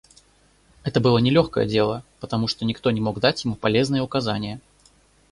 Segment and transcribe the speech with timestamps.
[0.81, 4.59] Это было нелегкое дело, потому что никто не мог дать ему полезные указания.